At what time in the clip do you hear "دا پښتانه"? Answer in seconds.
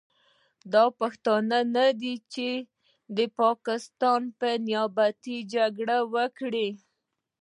0.73-1.57